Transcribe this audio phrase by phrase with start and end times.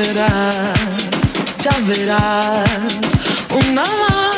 [0.00, 0.50] nacerá.
[1.58, 2.64] Ya verás
[3.50, 4.34] una más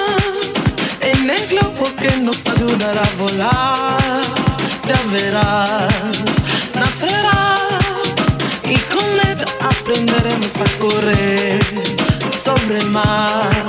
[1.00, 4.22] en el globo que nos ayudará a volar.
[4.84, 6.34] Ya verás,
[6.74, 7.54] nacerá
[8.64, 11.60] y con ella aprenderemos a correr
[12.30, 13.64] sobre el mar.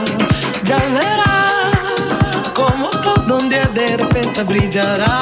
[0.63, 5.12] Ya verás como todo un día de repente brillará.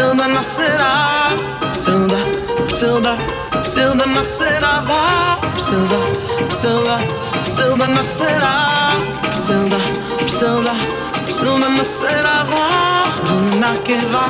[0.00, 1.28] Psilda nascerá.
[1.72, 2.20] Psilda,
[2.68, 3.16] psilda,
[3.64, 4.80] psilda nascerá.
[4.88, 6.00] Vá, psilda,
[7.44, 8.54] psilda nascerá.
[9.34, 9.78] Psilda,
[10.26, 10.74] psilda,
[11.28, 12.36] psilda nascerá.
[13.28, 14.26] Luna que va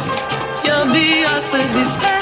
[0.64, 2.14] y el día se viste.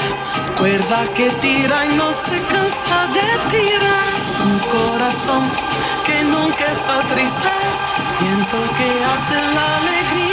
[0.57, 4.09] Cuerda que tira y no se cansa de tirar.
[4.45, 5.43] Un corazón
[6.05, 7.51] que nunca está triste.
[8.19, 10.28] Viento que hace la alegría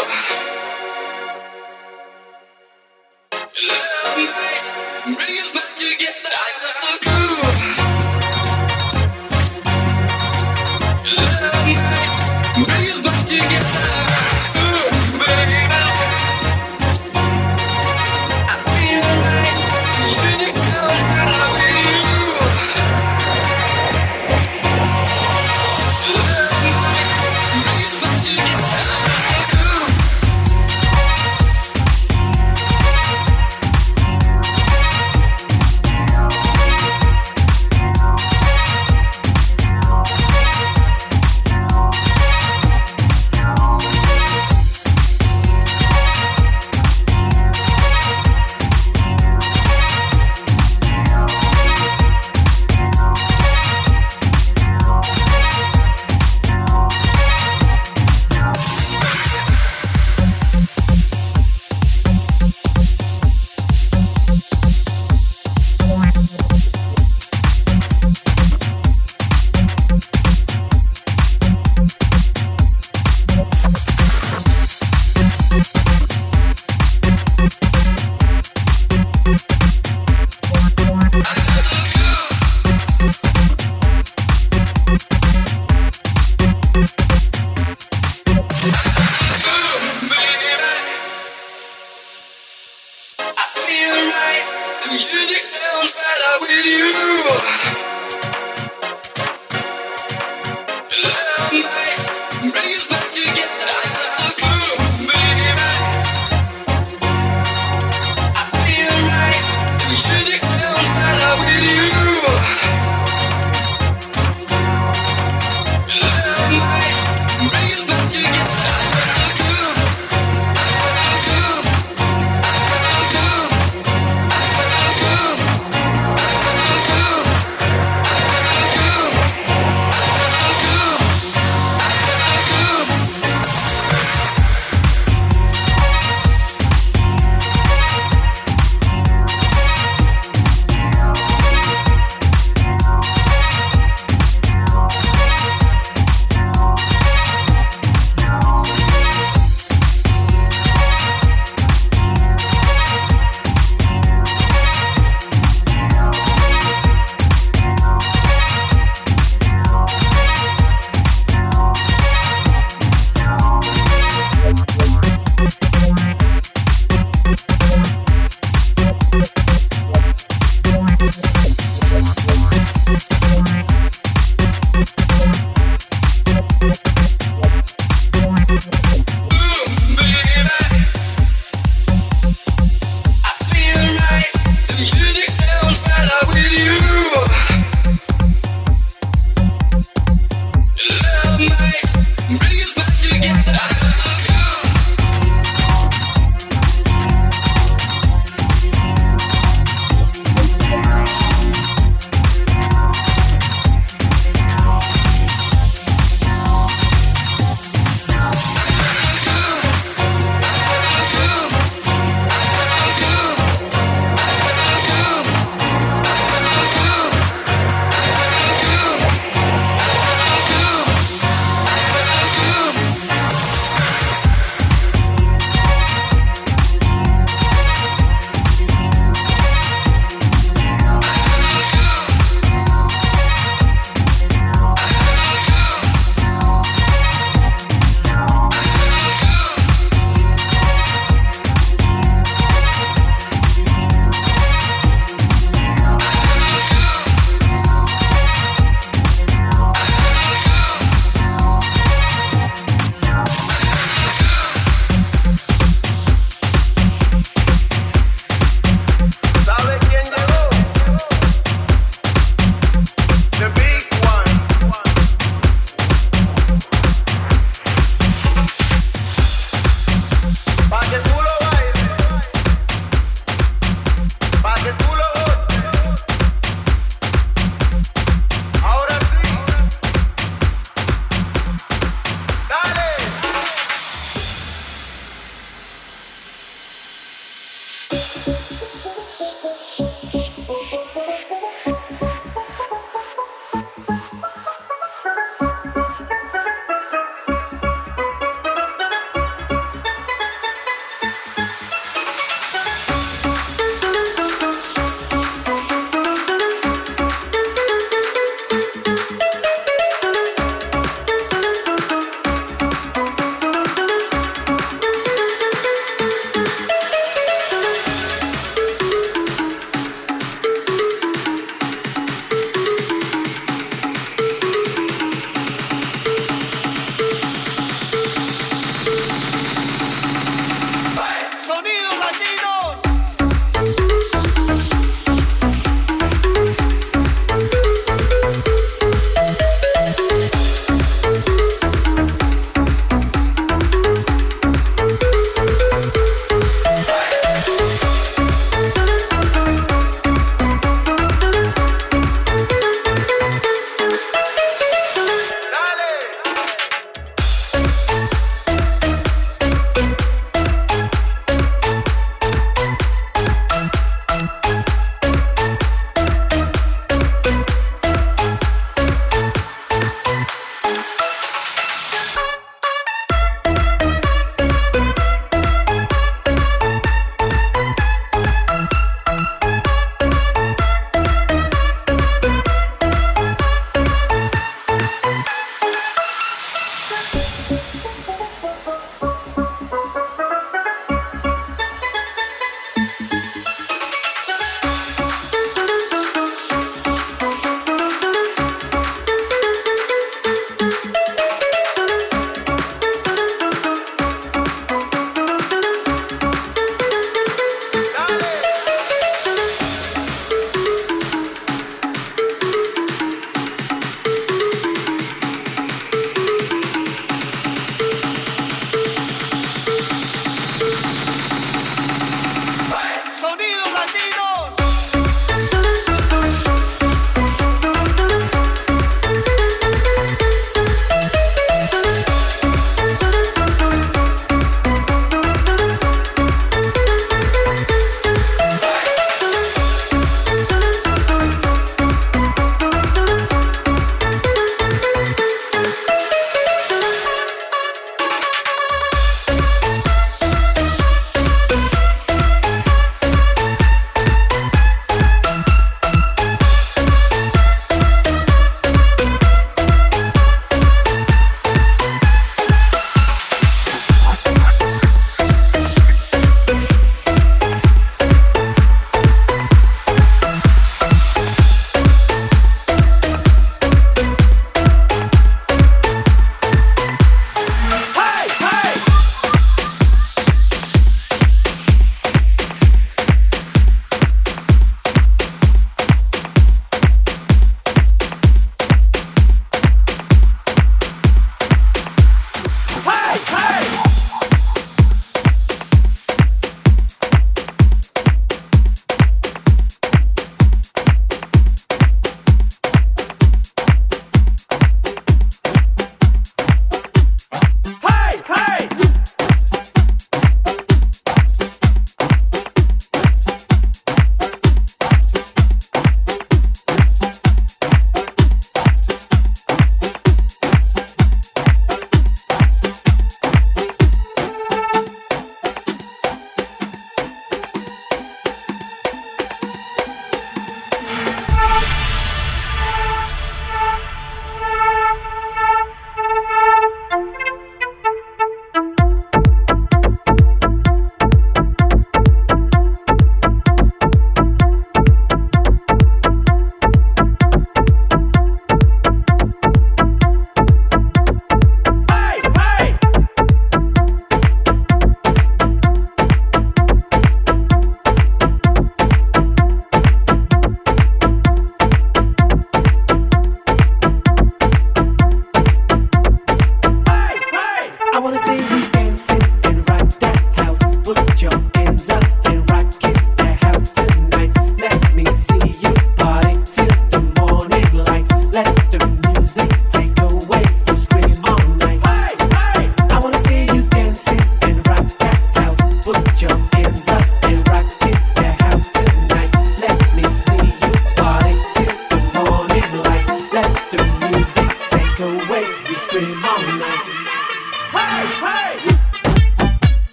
[0.00, 0.57] Oh.